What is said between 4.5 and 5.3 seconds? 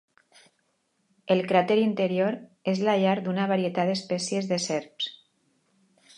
de serps.